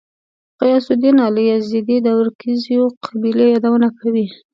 غیاث 0.59 0.87
الدین 0.93 1.17
علي 1.25 1.43
یزدي 1.51 1.97
د 2.01 2.07
ورکزیو 2.19 2.83
قبیلې 3.05 3.45
یادونه 3.53 3.87
کوي. 3.99 4.25